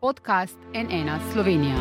[0.00, 1.76] Podcast NN Slovenija.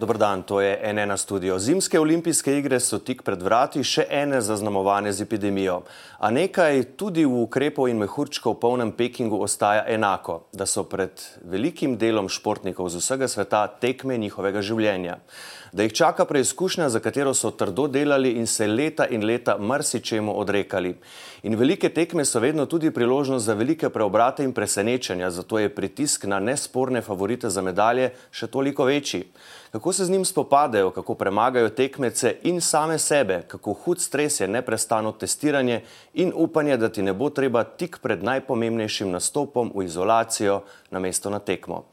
[0.00, 1.58] Dobro dan, to je NN studio.
[1.58, 5.80] Zimske olimpijske igre so tik pred vrati, še ene zaznamovane z epidemijo.
[6.18, 11.18] A nekaj tudi v ukrepov in mehurčkov v polnem Pekingu ostaja enako, da so pred
[11.42, 15.18] velikim delom športnikov z vsega sveta tekme njihovega življenja
[15.72, 20.40] da jih čaka preizkušnja, za katero so trdo delali in se leta in leta marsičemu
[20.40, 20.94] odrekali.
[21.42, 26.24] In velike tekme so vedno tudi priložnost za velike preobrate in presenečenja, zato je pritisk
[26.24, 29.24] na nesporne favorite za medalje še toliko večji.
[29.72, 34.48] Kako se z njim spopadajo, kako premagajo tekmece in same sebe, kako hud stres je
[34.48, 35.82] neprestano testiranje
[36.14, 41.30] in upanje, da ti ne bo treba tik pred najpomembnejšim nastopom v izolacijo na mesto
[41.30, 41.84] na tekmo.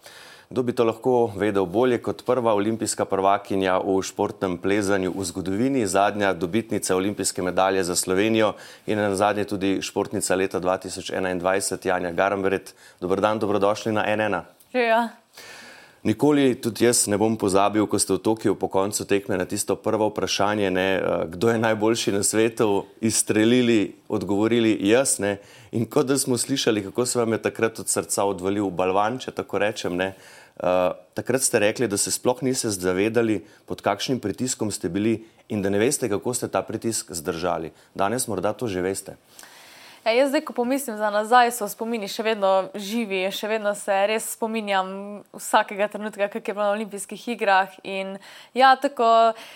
[0.49, 5.87] Kdo bi to lahko vedel bolje kot prva olimpijska prvakinja v športnem plezanju v zgodovini,
[5.87, 8.53] zadnja dobitnica olimpijske medalje za Slovenijo
[8.85, 12.75] in na zadnje tudi športnica leta 2021, Janja Garamberet.
[13.01, 14.41] Dobr dan, dobrodošli na NN.
[14.73, 15.24] Ja.
[16.05, 19.73] Nikoli tudi jaz ne bom pozabil, ko ste v Tokiu po koncu tekme na tisto
[19.73, 25.17] prvo vprašanje, ne, eh, kdo je najboljši na svetu, izstrelili, odgovorili jaz.
[25.17, 25.41] Ne,
[25.73, 29.33] in kot da smo slišali, kako se vam je takrat od srca odvalil balvan, če
[29.33, 29.97] tako rečem.
[29.97, 30.13] Ne,
[30.61, 35.65] uh, takrat ste rekli, da se sploh niste zavedali, pod kakšnim pritiskom ste bili in
[35.65, 37.73] da ne veste, kako ste ta pritisk zdržali.
[37.95, 39.17] Danes morda to že veste.
[40.05, 43.93] Ja, jaz zdaj, ko pomislim za nazaj, so spomini še vedno živi, še vedno se
[44.05, 44.89] res spominjam
[45.33, 47.73] vsakega trenutka, kak je bilo na olimpijskih igrah.
[47.81, 48.11] In
[48.53, 49.07] ja, tako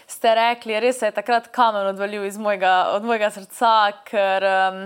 [0.09, 3.73] ste rekli, res se je takrat kamen odvalil iz mojega, od mojega srca,
[4.09, 4.79] ker um,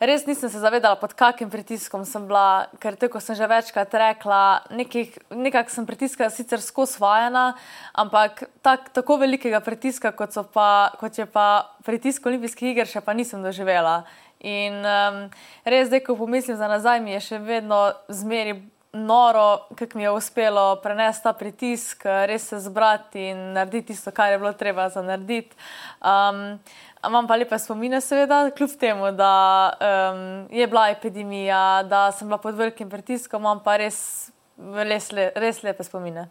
[0.00, 4.40] res nisem se zavedala, pod kakim pritiskom sem bila, ker tako sem že večkrat rekla,
[4.72, 7.44] nekako sem pritiskala sicer skozi vajena,
[7.92, 13.12] ampak tak, tako velikega pritiska, kot, pa, kot je pa pritisk olimpijskih iger, še pa
[13.12, 14.00] nisem doživela.
[14.40, 15.22] In um,
[15.64, 18.56] res, zdaj, ko pomislim za nazaj, mi je še vedno zmeri
[18.92, 24.32] noro, kako mi je uspelo prenesti ta pritisk, res se zbrati in narediti tisto, kar
[24.32, 25.56] je bilo treba za narediti.
[26.00, 26.58] Um,
[27.06, 29.34] imam pa lepe spomine, seveda, kljub temu, da
[29.76, 35.62] um, je bila epidemija, da sem bila pod velikim pritiskom, imam pa res, res, res
[35.62, 36.28] lepe spomine.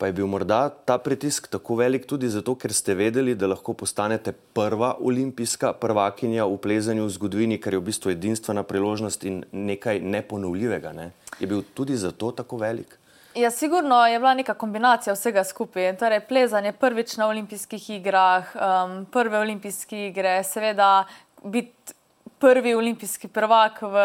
[0.00, 3.74] Pa je bil morda ta pritisk tako velik tudi zato, ker ste vedeli, da lahko
[3.76, 9.42] postanete prva olimpijska prvakinja v plezanju v zgodovini, kar je v bistvu edinstvena priložnost in
[9.52, 10.94] nekaj neponovljivega.
[10.96, 11.10] Ne?
[11.36, 12.96] Je bil tudi zato tako velik?
[13.36, 15.92] Ja, sigurno je bila neka kombinacija vsega skupaj.
[16.00, 21.04] Torej, plezanje prvič na olimpijskih igrah, um, prve olimpijske igre, seveda
[21.44, 21.99] biti
[22.40, 23.96] prvi olimpijski prvak v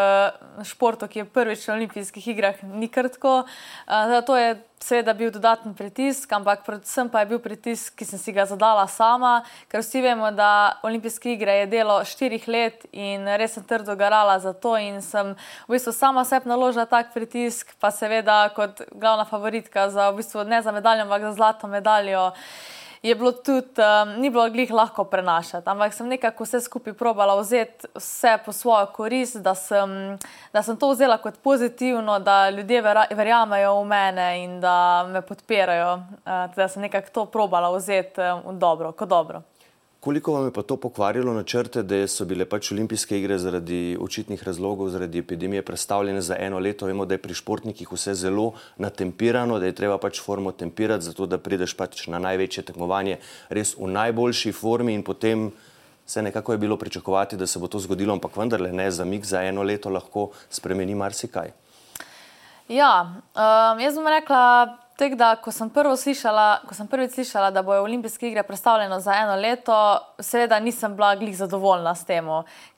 [0.64, 3.44] športu, ki je prvič na olimpijskih igrah, ni kratko.
[3.88, 8.20] Uh, to je seveda bil dodaten pritisk, ampak predvsem pa je bil pritisk, ki sem
[8.20, 9.40] si ga zadala sama,
[9.72, 14.36] ker vsi vemo, da olimpijske igre je delo štirih let in res sem trdo garala
[14.38, 15.32] za to in sem
[15.66, 20.44] v bistvu sama sebi naložila tak pritisk, pa seveda kot glavna favoritka za v bistvu
[20.44, 22.30] ne za medaljo, ampak za zlato medaljo
[23.06, 27.36] je bilo tudi, um, ni bilo glih lahko prenašati, ampak sem nekako vse skupaj probala
[27.40, 30.18] vzeti vse po svojo korist, da sem,
[30.52, 32.82] da sem to vzela kot pozitivno, da ljudje
[33.14, 38.58] verjamejo v mene in da me podpirajo, uh, da sem nekako to probala vzeti um,
[38.58, 39.42] dobro, kot dobro.
[40.06, 44.44] Koliko vam je pa to pokvarilo načrte, da so bile pač olimpijske igre zaradi očitnih
[44.46, 46.86] razlogov, zaradi epidemije predstavljene za eno leto?
[46.86, 51.26] Vemo, da je pri športnikih vse zelo natempirano, da je treba pač formo tempirati, zato
[51.26, 53.18] da prideš pač na največje tekmovanje
[53.50, 55.50] res v najboljši formi in potem
[56.06, 59.26] se nekako je bilo pričakovati, da se bo to zgodilo, ampak vendarle ne, za mig
[59.26, 61.50] za eno leto lahko spremeni marsikaj.
[62.68, 62.92] Ja,
[63.34, 67.82] um, jaz bom rekla, Tako da, ko sem, slišala, ko sem prvič slišala, da bojo
[67.84, 69.76] olimpijske igre predstavljene za eno leto,
[70.18, 72.24] seveda nisem bila glih zadovoljna s tem.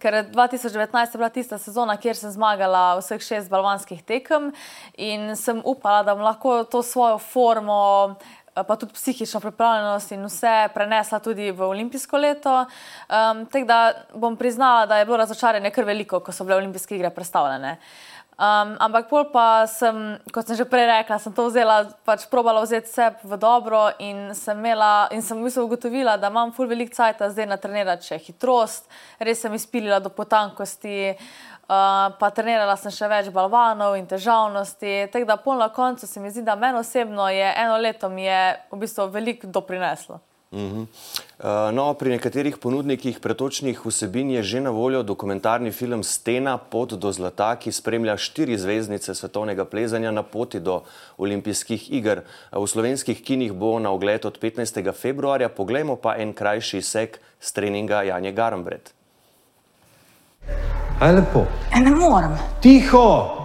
[0.02, 4.50] Ker 2019 je bila tista sezona, kjer sem zmagala vseh šest balvanskih tekem
[4.96, 8.18] in sem upala, da bom lahko to svojo formo.
[8.58, 12.64] Pa tudi psihično pripravljenost in vse prenesla tudi v olimpijsko leto.
[13.06, 16.96] Um, Tako da bom priznala, da je bilo razočaranje kar veliko, ko so bile olimpijske
[16.96, 17.76] igre predstavljene.
[17.78, 22.22] Uh, Um, ampak pol pa sem, kot sem že prej rekla, sem to vzela, pač
[22.30, 26.54] probala vzeti sebe v dobro in sem imela in sem v bistvu ugotovila, da imam
[26.54, 28.86] ful velik cajt zdaj na trenirati še hitrost,
[29.18, 35.10] res sem izpilila do potankosti, uh, pa trenirala sem še več balvanov in težavnosti.
[35.10, 38.22] Tako da pol na koncu se mi zdi, da meni osebno je eno leto mi
[38.22, 40.22] je v bistvu veliko doprineslo.
[40.50, 40.88] Uh,
[41.76, 47.12] no, pri nekaterih ponudnikih pretočnih vsebin je že na voljo dokumentarni film Stena pot do
[47.12, 50.88] zlata, ki spremlja štiri zvezdnice svetovnega plezanja na poti do
[51.20, 52.24] olimpijskih iger.
[52.52, 54.80] V slovenskih kinih bo na ogled od 15.
[54.96, 55.52] februarja.
[55.52, 58.94] Poglejmo pa en krajši sek s treninga Janje Garambret.
[61.00, 61.44] Aj lepo.
[61.76, 62.32] E, ne morem.
[62.64, 63.36] Tiho!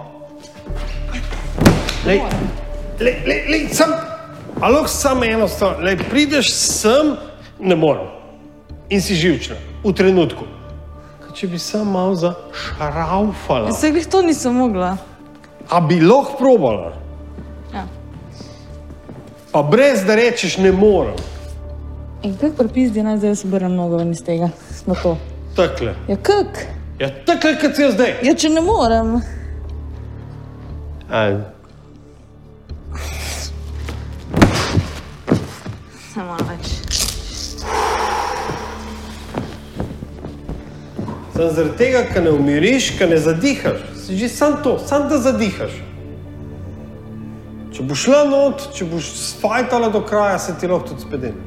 [2.07, 2.19] Lej,
[2.99, 3.91] lej, lej, lej, sam,
[4.61, 7.15] a lahko samo eno stvar, lej, prideš sem,
[7.59, 8.07] ne morem.
[8.89, 10.45] In si živčna, v trenutku.
[11.23, 14.97] Kaj, če bi sam malo zašraufala, Se jih to nisem mogla.
[15.69, 16.94] a bi lahko probala.
[17.73, 17.85] Ja.
[19.51, 21.15] Pa brez da rečeš ne morem.
[22.23, 24.49] In kako pripizdi naj zdaj obrnem nogo ven iz tega?
[24.85, 25.17] Na to.
[25.56, 25.94] Takle.
[26.07, 26.65] Ja, kak?
[26.99, 28.13] Ja, takle, kot si jo zdaj.
[28.23, 29.17] Ja, če ne morem.
[31.09, 31.35] Aj,
[36.15, 36.74] Ne morem več.
[41.33, 45.18] Sam zaradi tega, ker ne umiriš, ker ne zadihaš, si že sam to, sam da
[45.18, 45.74] zadihaš.
[47.74, 51.39] Če boš šla not, če boš spajtala do kraja, se ti lahko tudi spedem.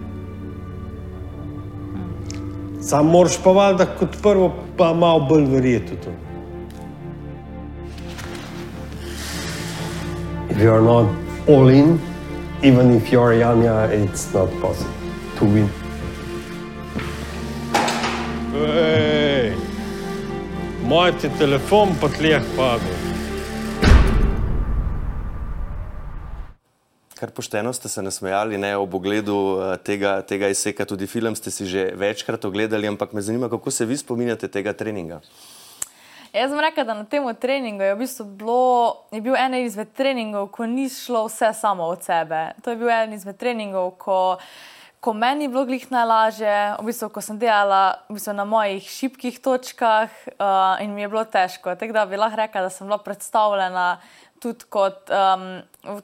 [2.82, 6.16] Sam moraš pa valjda kot prvo pa malo bolj verjeti v to.
[10.50, 11.06] If you are not
[11.46, 12.00] all in,
[12.62, 14.92] even if you are Janja, it's not possible
[15.38, 15.68] to win.
[18.56, 19.52] Ej,
[20.88, 22.96] moj ti telefon pa tleh padel.
[27.16, 31.50] Kar pošteno ste se nasmejali ne, ob ogledu eh, tega, tega izseka, tudi film ste
[31.50, 35.20] si že večkrat ogledali, ampak me zanima, kako se vi spominjate tega treninga.
[36.36, 39.94] Jaz sem rekel, da na tem treningu je, v bistvu bilo, je bil en izmed
[39.96, 42.50] treningov, ko ni šlo vse samo od sebe.
[42.60, 44.36] To je bil en izmed treningov, ko,
[45.00, 48.84] ko meni je bilo glih najlažje, v bistvu, ko sem delala v bistvu, na mojih
[48.84, 51.72] šibkih točkah uh, in mi je bilo težko.
[51.72, 53.86] Tako da bi lahko rekla, da sem bila predstavljena
[54.36, 55.48] tudi, kot, um,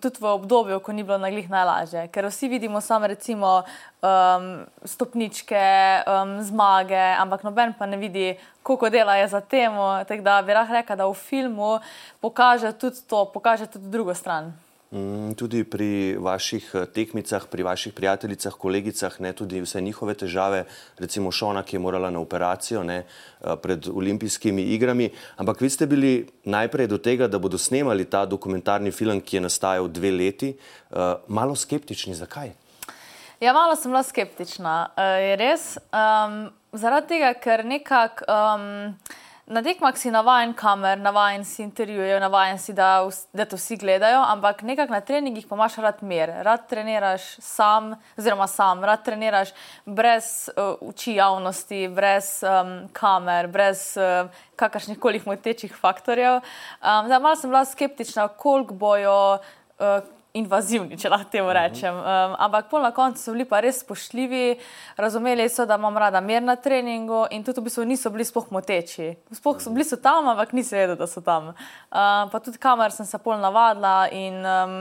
[0.00, 2.08] tudi v obdobju, ko ni bilo na glih najlažje.
[2.08, 5.62] Ker vsi vidimo samo recimo um, stopničke,
[6.06, 9.72] um, zmage, ampak noben pa ne vidi, koliko dela je za tem.
[10.08, 11.78] Tako da bi lahko rekla, da v filmu
[12.20, 14.52] pokaže tudi to, pokaže tudi drugo stran.
[14.92, 20.66] Mm, Tudi pri vaših eh, tekmicah, pri vaših prijateljicah, kolegicah, ne tudi vse njihove težave,
[20.98, 25.08] recimo Šona, ki je morala na operacijo ne, eh, pred olimpijskimi igrami.
[25.36, 29.40] Ampak vi ste bili najprej do tega, da bodo snemali ta dokumentarni film, ki je
[29.40, 32.14] nastajal dve leti, eh, malo skeptični.
[32.14, 32.52] Zakaj?
[33.40, 35.78] Ja, malo sem bila skeptična, je res.
[35.88, 38.94] Um, zaradi tega, ker nekako um,
[39.52, 42.88] na tekmah si navaden kamer, navaden si intervjujev, navaden si, da,
[43.36, 47.92] da to vsi gledajo, ampak nekako na treningih pa imaš rad mir, rad treniraš sam,
[48.16, 49.52] oziroma sam, rad treniraš
[49.84, 56.40] brez uh, oči javnosti, brez um, kamer, brez uh, kakršnih koli motečih faktorjev.
[56.40, 59.20] Um, zdaj, malo sem bila skeptična, koliko bojo.
[59.78, 60.00] Uh,
[60.34, 61.92] invazivni, če lahko temu rečem.
[61.92, 64.56] Um, ampak pol na koncu so bili pa res spoštljivi,
[64.96, 68.48] razumeli so, da imam rada mir na treningu in tudi v bistvu niso bili sploh
[68.54, 69.12] moteči.
[69.36, 71.52] Sploh so bili so tam, ampak nisi vedel, da so tam.
[71.52, 74.76] Um, pa tudi kamer sem se pol navadila in um,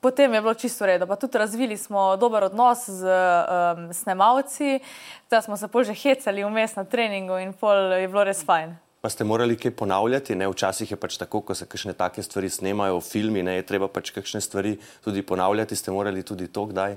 [0.00, 1.08] potem je bilo čisto v redu.
[1.10, 4.80] Pa tudi razvili smo dober odnos z um, snemalci,
[5.28, 8.80] da smo se pol že hecali vmes na treningu in pol je bilo res fajn.
[9.00, 10.48] Pa ste morali kaj ponavljati, ne?
[10.48, 13.54] včasih je pač tako, ko se kakšne take stvari snemajo v filmi, ne?
[13.56, 14.74] je treba pač kakšne stvari
[15.04, 16.96] tudi ponavljati, ste morali tudi to kdaj.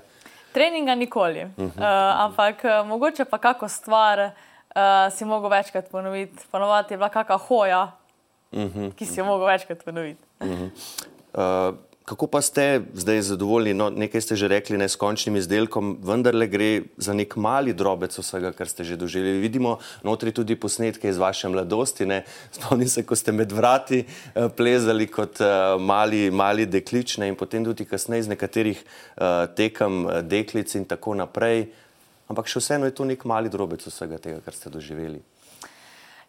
[0.53, 1.79] Treninga nikoli, uh -huh.
[1.79, 4.31] uh, ampak uh, mogoče pa kako stvar uh,
[5.15, 6.43] si mogel večkrat ponoviti.
[6.51, 7.91] Ponovadi je bila kakšna hoja,
[8.51, 8.93] uh -huh.
[8.95, 10.23] ki si jo mogel večkrat ponoviti.
[10.39, 11.75] Uh,
[12.05, 13.73] kako pa ste zdaj zadovoljni?
[13.73, 18.15] No, nekaj ste že rekli, ne s končnim izdelkom, vendarle gre za nek mali drobec
[18.17, 19.39] vsega, kar ste že doživeli.
[19.39, 22.05] Vidimo notri tudi posnetke iz vaše mladosti.
[22.05, 22.23] Ne?
[22.51, 27.31] Spomnim se, ko ste med vrati uh, plezali kot uh, mali, mali deklič ne?
[27.31, 31.69] in potem tudi kasneje iz nekaterih uh, tekem deklic in tako naprej.
[32.27, 35.21] Ampak še vseeno je to nek mali drobec vsega tega, kar ste doživeli.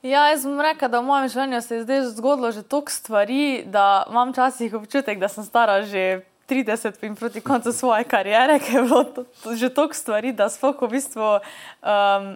[0.04, 3.64] Ja, jaz bom rekel, da v mojem življenju se je zdaj zgodilo že toliko stvari,
[3.64, 8.82] da imam včasih občutek, da sem stara že 30 in proti koncu svoje kariere, ker
[8.82, 12.28] je bilo to, to, že toliko stvari, da sploh v bistvu um,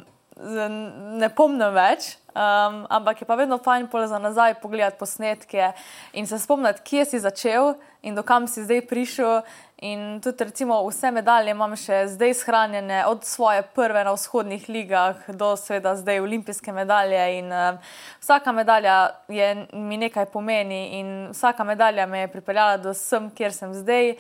[1.20, 2.14] ne pomnim več.
[2.32, 5.72] Um, ampak je pa vedno fajn za nazaj pogledati posnetke
[6.12, 9.42] in se spomniti, kje si začel in do kam si zdaj prišel.
[9.80, 15.20] In tudi recimo vse medalje imam še zdaj shranjene, od svoje prve na vzhodnih ligah
[15.30, 17.20] do seveda zdaj olimpijske medalje.
[17.38, 17.78] In, uh,
[18.18, 18.96] vsaka medalja
[19.30, 24.16] je, mi nekaj pomeni in vsaka medalja me je pripeljala do sem, kjer sem zdaj.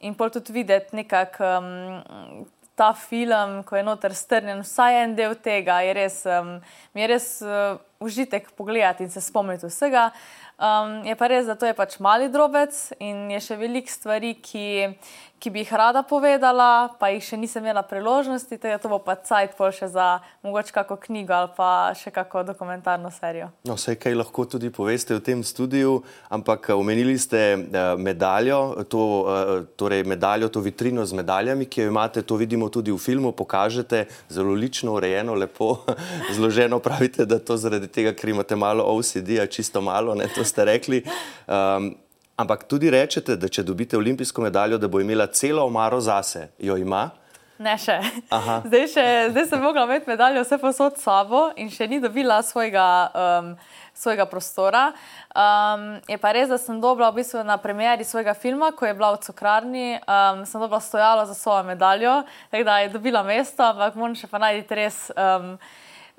[0.00, 5.36] In pol tudi videti nekako um, ta film, ko je noter strnjen, vsaj en del
[5.44, 6.54] tega, je res, um,
[6.96, 10.10] mi je res uh, užitek pogledati in se spomniti vsega.
[10.62, 14.36] Um, je pa res, da to je pač mali drobec in je še veliko stvari,
[14.38, 14.92] ki,
[15.42, 19.16] ki bi jih rada povedala, pa jih še nisem imela priložnosti, da to bo pa
[19.18, 23.48] cajt pol še za mogoče kako knjigo ali pa še kako dokumentarno serijo.
[23.66, 25.96] No, vse kaj lahko tudi poveste v tem studiu,
[26.30, 31.88] ampak eh, omenili ste uh, medaljo, to, uh, torej medaljo, to vitrino z medaljami, ki
[31.88, 35.80] jo imate, to vidimo tudi v filmu, pokažete zelo lično, urejeno, lepo
[36.36, 37.58] zloženo, pravite, da to
[37.92, 41.04] zaradi tega, ker imate malo OCD-ja, čisto malo, ne, to ste rekli.
[41.46, 41.94] Um,
[42.36, 46.48] Ampak tudi rečete, da če dobite olimpijsko medaljo, da bo imela celo omaro zase.
[46.58, 47.10] Jo ima?
[47.60, 47.98] Ne še.
[48.66, 52.86] Zdaj, še, zdaj sem mogla imeti medaljo vse posod sabo in še ni dobila svojega,
[53.12, 53.52] um,
[53.94, 54.94] svojega prostora.
[55.36, 58.96] Um, je pa res, da sem dobila v bistvu na premjeri svojega filma, ko je
[58.96, 63.62] bila v cukrarni, um, sem dobila stojalo za svojo medaljo, tako da je dobila mesto,
[63.68, 65.54] ampak moram še pa najti res um,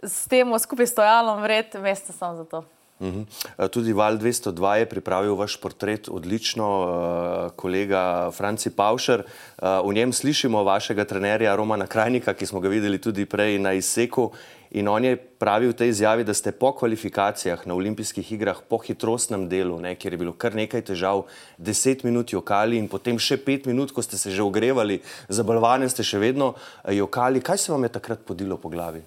[0.03, 2.63] s tem skupaj stojalom vred, mesto sem za to.
[3.03, 3.21] Mhm.
[3.57, 9.19] Eh, tudi Val 202 je pripravil vaš portret odlično, eh, kolega Franci Pavšer.
[9.19, 13.73] Eh, v njem slišimo vašega trenerja Romana Krajnika, ki smo ga videli tudi prej na
[13.73, 14.31] izseku.
[14.71, 18.77] In on je pravil v tej izjavi, da ste po kvalifikacijah na olimpijskih igrah, po
[18.77, 21.25] hitrostnem delu, ne, kjer je bilo kar nekaj težav,
[21.57, 25.89] deset minut jokali in potem še pet minut, ko ste se že ogrevali za balvane,
[25.89, 26.55] ste še vedno
[26.89, 27.41] jokali.
[27.41, 29.03] Kaj se vam je takrat podilo po glavi?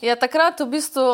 [0.00, 1.04] Ja, takrat v bistvu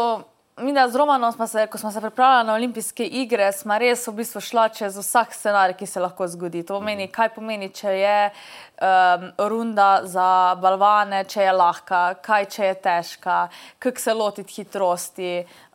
[0.63, 4.07] mi, da z Romanom, smo se, ko smo se pripravljali na olimpijske igre, smo res
[4.07, 6.63] v bistvu šla čez vsak scenarij, ki se lahko zgodi.
[6.63, 10.29] To pomeni, kaj pomeni, če je um, runda za
[10.63, 13.41] balvane, če je lahka, kaj če je težka,
[13.83, 15.33] kako se lotiti hitrosti.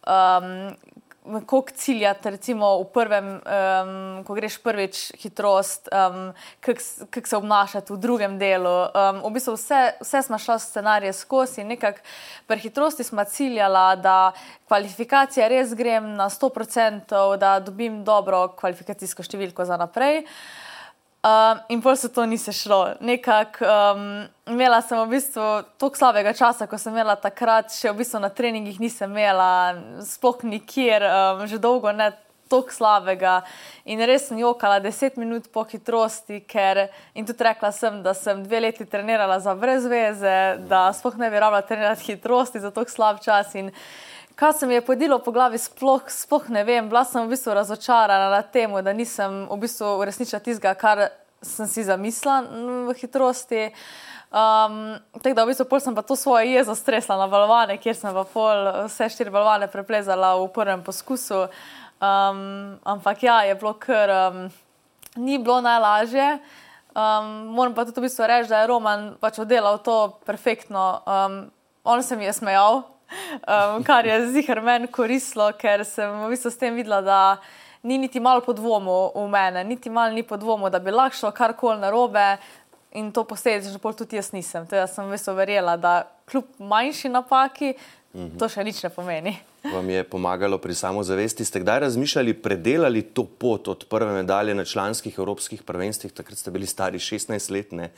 [0.08, 0.72] Um,
[1.40, 7.98] kako ciljati, recimo v prvem, um, ko greš prvič hitrost, um, kako se obnašati v
[7.98, 8.76] drugem delu.
[8.92, 12.00] Um, v bistvu vse, vse smo šli scenarije skozi in nekako
[12.48, 14.32] pri hitrosti smo ciljala, da
[14.68, 20.26] kvalifikacije res grem na 100%, da dobim dobro kvalifikacijsko številko za naprej.
[21.22, 22.96] Um, in pol se to ni sešlo.
[23.00, 24.06] Nekako um,
[24.50, 25.44] imela sem v bistvu
[25.78, 30.42] toliko slabega časa, ko sem imela takrat, še v bistvu na treningih nisem imela, sploh
[30.42, 32.10] nikjer, um, že dolgo ne
[32.50, 33.36] toliko slabega.
[33.86, 38.42] In res sem jokala 10 minut po hitrosti, ker in tudi rekla sem, da sem
[38.42, 42.98] dve leti trenirala za brez veze, da sploh ne bi rabila trenirati hitrosti za toliko
[42.98, 43.54] slab čas.
[43.62, 43.70] In,
[44.42, 46.88] Kaj se mi je podilo po glavi, sploh, sploh ne vem.
[46.90, 51.02] Bila sem v bistvu razočarana na tem, da nisem v bistvu uresničila tistega, kar
[51.46, 52.40] sem si zamislila
[52.90, 53.68] v hitrosti.
[54.34, 58.18] Um, tako da v bistvu sem pa to svoje jezo stresla na balvane, kjer sem
[58.18, 61.46] pa pol vse štiri balvane preplezala v prvem poskusu.
[62.02, 64.50] Um, ampak ja, je bilo kar, um,
[65.22, 66.42] ni bilo najlažje.
[66.98, 71.06] Um, moram pa tudi v bistvu reči, da je Roman pač oddelal to perfektno.
[71.06, 71.54] Um,
[71.86, 72.90] on se mi je smejal,
[73.48, 77.22] um, kar je zihar meni koristilo, ker sem v bistvu s tem videla, da
[77.84, 81.82] ni niti malo podvomu v mene, niti malo ni podvomu, da bi lahko šlo karkoli
[81.82, 82.38] narobe.
[82.92, 84.68] In to posledično tudi jaz nisem.
[84.72, 87.74] Jaz sem vesel verjela, da kljub manjši napaki,
[88.16, 88.38] mhm.
[88.40, 89.38] to še nič ne pomeni.
[89.76, 91.46] Vam je pomagalo pri samozavesti?
[91.46, 96.52] Ste kdaj razmišljali, predelali to pot od prve medalje na članskih evropskih prvenstvih, takrat ste
[96.52, 97.92] bili stari 16 let, ne?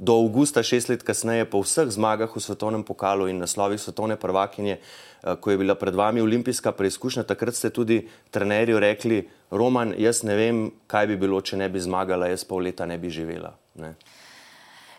[0.00, 4.78] do avgusta, šest let kasneje, po vseh zmagah v svetovnem pokalu in naslovih svetovne prvakinje,
[4.80, 10.22] eh, ko je bila pred vami olimpijska preizkušnja, takrat ste tudi trenerju rekli, Roman, jaz
[10.24, 13.52] ne vem, kaj bi bilo, če ne bi zmagala, jaz pol leta ne bi živela.
[13.74, 13.94] Ne?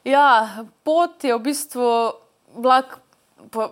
[0.04, 0.48] Ja,
[0.84, 1.88] pot je v bistvu
[2.58, 2.98] vlak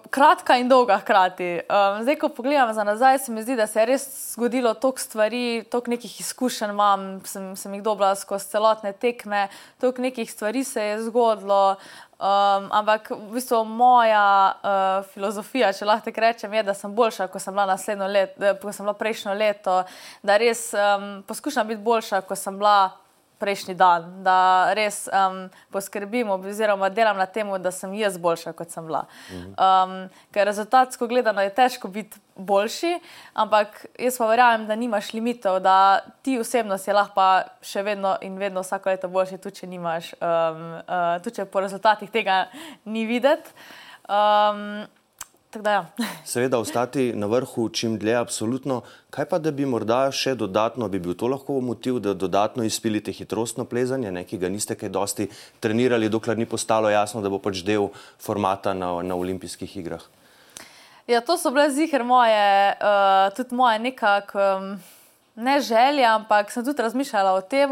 [0.09, 1.61] kratka in dolga hkrati.
[1.69, 4.99] Um, zdaj, ko pogledam za nazaj, se mi zdi, da se je res zgodilo toliko
[4.99, 9.47] stvari, toliko nekih izkušenj imam, sem, sem jih dobila skozi celotne tekme,
[9.79, 11.75] toliko nekih stvari se je zgodilo.
[12.19, 17.29] Um, ampak v bistvu moja uh, filozofija, če lahko tako rečem, je, da sem boljša,
[17.31, 19.83] kot sem bila, let, eh, ko sem bila prejšnjo leto,
[20.21, 22.91] da res um, poskušam biti boljša, kot sem bila
[23.39, 28.73] prejšnji dan, da res um, poskrbim, oziroma delam na tem, da sem jaz boljša, kot
[28.75, 29.05] sem bila.
[29.31, 29.95] Um,
[30.35, 32.93] ker rezultatsko gledano je težko biti boljši,
[33.33, 37.27] ampak jaz pa verjamem, da nimaš limitov, da ti osebno si lahko
[37.65, 41.63] še vedno in vedno vsako leto boljši, tudi če nimaš, um, uh, tudi če po
[41.63, 42.45] rezultatih tega
[42.85, 43.55] ni videti.
[44.09, 44.87] Um,
[45.65, 45.85] ja.
[46.25, 48.81] Seveda, ostati na vrhu čim dlje, absolutno.
[49.09, 53.11] Kaj pa, da bi morda še dodatno, bi bil to lahko motiv, da dodatno izpilite
[53.11, 55.29] hitrostno plezanje, ne, ki ga niste kaj dosti
[55.59, 57.89] trenirali, dokler ni postalo jasno, da bo pač del
[58.21, 60.05] formata na, na olimpijskih igrah?
[61.09, 64.37] Ja, to so bile zihar moje, uh, tudi moje nekako.
[64.37, 64.98] Um,
[65.39, 67.71] ne želje, ampak sem tudi razmišljala o tem,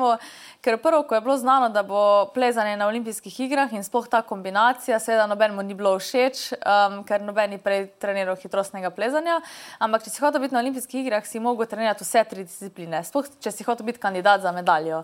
[0.63, 4.21] ker prvo, ko je bilo znano, da bo plezanje na olimpijskih igrah in sploh ta
[4.21, 9.41] kombinacija, seveda nobenemu ni bilo všeč, um, ker noben ni prej treniral hitrostnega plezanja.
[9.79, 13.27] Ampak, če si hotel biti na olimpijskih igrah, si mogel trenirati vse tri discipline, sploh
[13.43, 15.03] če si hotel biti kandidat za medaljo.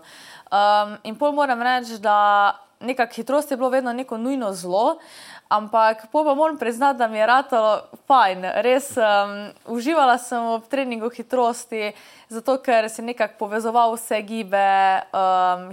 [0.50, 4.98] Um, in pol moram reči, da neka hitrost je bilo vedno neko nujno zlo.
[5.48, 8.44] Ampak pa moram priznati, da mi je ratalo fajn.
[8.64, 11.92] Res um, uživala sem v treningu hitrosti,
[12.32, 15.68] zato ker si nekako povezoval vse gibe, um,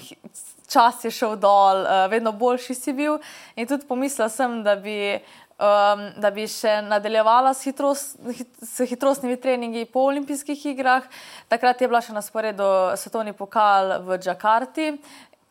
[0.68, 3.22] čas je šel dol, uh, vedno boljši si bil.
[3.56, 5.22] In tudi pomislila sem, da bi.
[5.62, 11.06] Um, da bi še nadaljevala s, hitrost, hit, s hitrostnimi treningi po olimpijskih igrah.
[11.54, 12.66] Takrat je bila še na sporedu
[12.98, 14.88] svetovni pokal v Džakarti,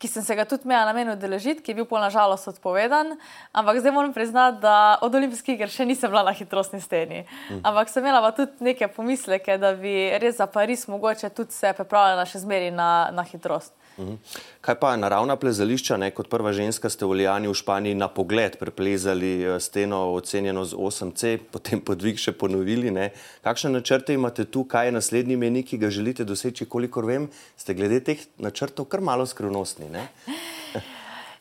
[0.00, 3.18] ki sem se ga tudi imela na meni udeležiti, ki je bil pol nažalost odpovedan.
[3.52, 7.26] Ampak zdaj moram priznati, da od olimpijskih iger še nisem bila na hitrostni steni.
[7.50, 7.60] Mhm.
[7.68, 12.24] Ampak sem imela tudi neke pomisleke, da bi res za Pariz mogoče tudi se pripravljala
[12.24, 13.76] še zmeri na, na hitrost.
[14.00, 14.14] Mhm.
[14.60, 16.10] Kaj pa naravna plezališča, ne?
[16.10, 20.76] kot prva ženska ste v Lijani v Španiji na pogled preplezali eh, steno ocenjeno z
[20.76, 22.90] 8C, potem podvig še ponovili.
[22.90, 23.10] Ne?
[23.44, 27.28] Kakšne načrte imate tu, kaj je naslednji menik, ki ga želite doseči, kolikor vem,
[27.60, 29.92] ste glede teh načrtov kar malo skrivnostni.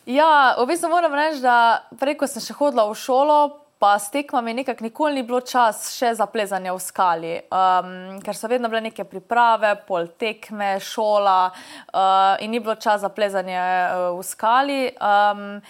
[0.10, 4.54] Ja, v bistvu moram reči, da preko sem še hodila v šolo, pa s tekmami
[4.54, 8.82] nekako nikoli ni bilo čas še za plezanje v skali, um, ker so vedno bile
[8.90, 14.82] neke priprave, pol tekme, šola uh, in ni bilo čas za plezanje uh, v skali.
[15.00, 15.64] Um,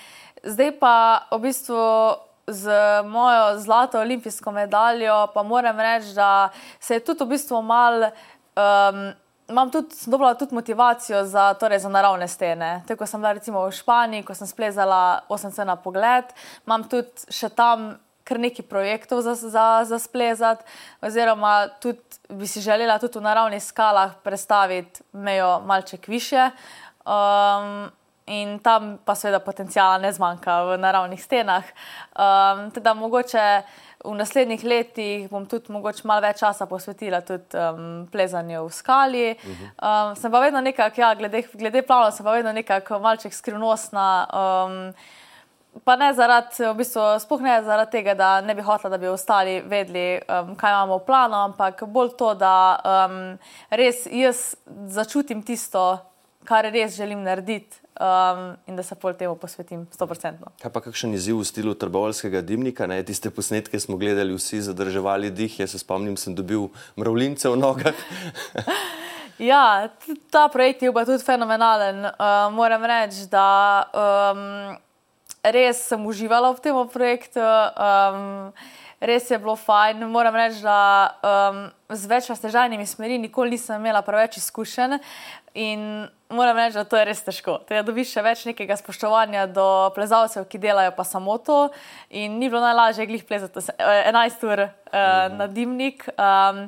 [0.43, 0.95] zdaj pa
[1.31, 1.83] v bistvu.
[2.49, 2.65] Z
[3.05, 6.49] mojo zlato olimpijsko medaljo pa moram reči, da
[6.81, 9.03] se je tudi v bistvu mal um,
[9.49, 12.83] imam tudi, dobila tudi motivacijo za, torej za naravne stene.
[12.87, 16.29] Tako sem bila recimo v Španiji, ko sem splezala 8C na pogled,
[16.67, 17.95] imam tudi še tam
[18.29, 20.65] kar nekaj projektov za, za, za splezati,
[21.01, 26.51] oziroma tudi bi si želela tudi v naravnih skalah predstaviti mejo malček više.
[27.05, 27.89] Um,
[28.29, 31.65] In tam pa seveda potencijala ne zmanjka v naravnih stenah.
[32.13, 33.45] Um, teda mogoče
[34.05, 39.23] v naslednjih letih bom tudi mogoče malo več časa posvetila tudi um, plezanju v skali.
[39.75, 44.11] Um, sem pa vedno nekako, ja, glede, glede plavanja, sem pa vedno nekako malček skrivnostna.
[44.33, 44.77] Um,
[45.85, 49.07] Pa ne zaradi, v bistvu, spoh ne zaradi tega, da ne bi hotela, da bi
[49.07, 53.19] ostali vedeli, um, kaj imamo v planu, ampak bolj to, da um,
[53.69, 54.57] res jaz
[54.89, 55.83] začutim tisto,
[56.49, 60.51] kar res želim narediti um, in da se pol temu posvetim 100%.
[60.61, 62.87] Kaj pa kakšen izziv v stilu trbovalskega dimnika?
[62.87, 63.01] Ne?
[63.03, 65.59] Tiste posnetke smo gledali vsi, zadrževali dih.
[65.59, 68.03] Jaz se spomnim, sem dobil mravljince v nogah.
[69.51, 69.89] ja,
[70.31, 72.05] ta projekt je pa tudi fenomenalen.
[72.05, 73.47] Uh, moram reči, da
[73.91, 74.77] um,
[75.43, 77.43] res sem uživala v tem projektu.
[77.43, 78.53] Um,
[78.99, 80.03] Res je bilo fajn.
[80.11, 84.97] Moram reči, da um, z več raztežajnimi smeri nikoli nisem imela preveč izkušenj.
[85.53, 87.57] In moram reči, da to je res težko.
[87.69, 91.67] Da dobiš še več nekega spoštovanja do plezalcev, ki delajo pa samo to.
[92.09, 94.71] In ni bilo najlažje glih plezati 11 ur uh,
[95.33, 96.05] na dimnik.
[96.15, 96.67] Um,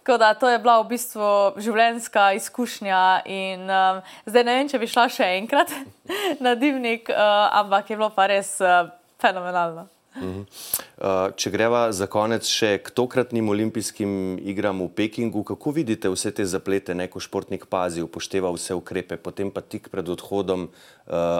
[0.00, 3.04] tako da to je bila v bistvu življenjska izkušnja.
[3.26, 5.74] In um, zdaj ne vem, če bi šla še enkrat
[6.44, 8.86] na dimnik, uh, ampak je bilo pa res uh,
[9.20, 9.90] fenomenalno.
[10.10, 16.32] Uh, če greva za konec še k tokratnim olimpijskim igram v Pekingu, kako vidite vse
[16.34, 20.74] te zaplete, neko športnik pazi, upošteva vse ukrepe, potem pa tik pred odhodom uh,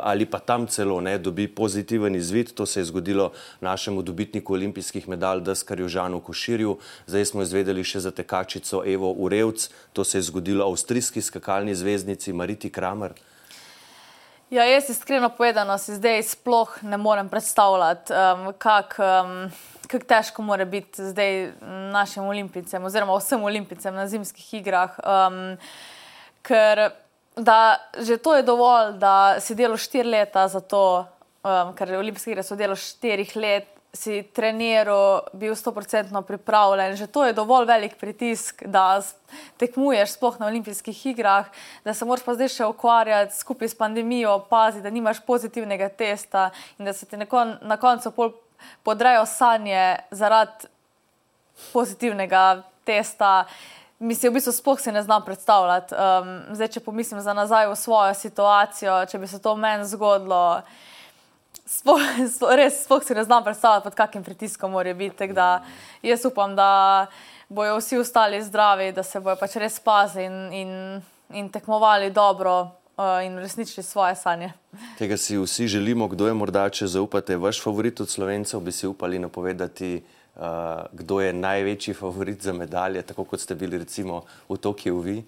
[0.07, 2.55] ali pa tam celo ne dobi pozitiven izvid.
[2.55, 6.79] To se je zgodilo našemu dobitniku olimpijskih medalj, Daskarju Žanu Koširju.
[7.11, 12.33] Zdaj smo izvedeli še za tekačico Evo Urevc, to se je zgodilo avstrijski skakalni zvezdnici
[12.33, 13.19] Mariti Kramer.
[14.51, 19.37] Ja, jaz iskreno povedano si zdaj sploh ne morem predstavljati, um, kako um,
[19.87, 21.53] kak težko mora biti zdaj
[21.93, 24.99] našim olimpijcem oziroma vsem olimpijcem na zimskih igrah.
[25.07, 25.39] Um,
[26.43, 26.91] ker
[27.37, 31.07] da, že to je dovolj, da si delo štiri leta za to,
[31.47, 36.97] um, ker olimpijske igre so delo štirih let si treniral, bil 100% pripravljen.
[36.97, 39.03] Že to je dovolj velik pritisk, da
[39.59, 41.47] tekmuješ sploh na olimpijskih igrah,
[41.85, 46.51] da se moraš pa zdaj še ukvarjati skupaj s pandemijo, pazi, da nimaš pozitivnega testa
[46.79, 48.13] in da se ti nekon, na koncu
[48.83, 50.71] podrejo sanje zaradi
[51.73, 53.45] pozitivnega testa.
[53.99, 55.95] Mislim, v bistvu sploh si ne znam predstavljati.
[55.95, 60.63] Um, zdaj, če pomislim za nazaj v svojo situacijo, če bi se to meni zgodilo
[61.71, 62.01] spoh,
[62.35, 65.31] spoh, res spoh si ne znam predstavljati, pod kakim pritiskom mora biti.
[66.03, 67.07] Jaz upam, da
[67.49, 71.03] bojo vsi ostali zdravi, da se bojo pač res pazili in, in,
[71.35, 74.53] in tekmovali dobro uh, in resničili svoje sanje.
[74.99, 78.87] Tega si vsi želimo, kdo je morda, če zaupate, vaš favorit od slovencev, bi si
[78.87, 80.01] upali napovedati.
[80.41, 85.19] Uh, kdo je največji favorit za medalje, tako kot ste bili recimo v Tokiu vi?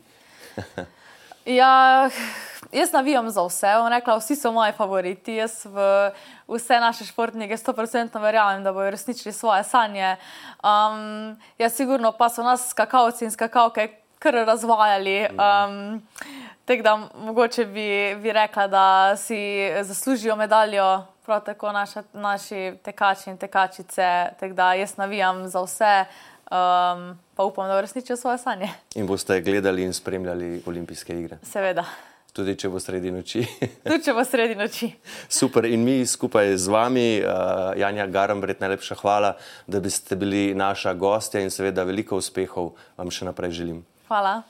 [1.44, 2.10] Ja,
[2.72, 3.66] jaz navijam za vse.
[3.90, 5.34] Rekla, vsi so moji favoriti.
[5.34, 6.10] Jaz v
[6.48, 10.16] vse naše športnike 100% verjamem, da bodo resničili svoje sanje.
[10.62, 15.26] Um, ja, sigurno pa so nas skakavci in skakavke kar razvajali.
[15.30, 16.02] Um,
[16.64, 23.30] Tako da mogoče bi, bi rekla, da si zaslužijo medaljo, prav tako naša, naši tekači
[23.30, 24.26] in tekačice.
[24.40, 26.04] Tako da jaz navijam za vse,
[26.50, 28.68] um, pa upam, da uresničijo svoje sanje.
[28.94, 31.38] In boste gledali in spremljali olimpijske igre.
[31.42, 31.84] Seveda.
[32.32, 33.42] Tudi če bo sredi noči.
[33.84, 34.88] Tudi če bo sredi noči.
[35.28, 35.68] Super.
[35.68, 39.34] In mi skupaj z vami, uh, Janja Garambret, najlepša hvala,
[39.68, 43.84] da ste bili naša gostja in seveda veliko uspehov vam še naprej želim.
[44.08, 44.40] Hvala.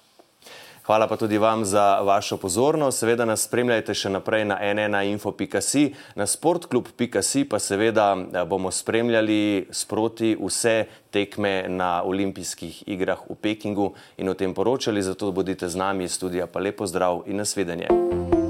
[0.83, 2.99] Hvala pa tudi vam za vašo pozornost.
[2.99, 5.85] Seveda nas spremljajte še naprej na nnainfo.si,
[6.18, 13.92] na sportklub.si pa seveda eh, bomo spremljali sproti vse tekme na olimpijskih igrah v Pekingu
[14.18, 15.03] in o tem poročali.
[15.03, 16.51] Zato bodite z nami iz studija.
[16.51, 18.41] Pa lepo zdrav in nasvidenje.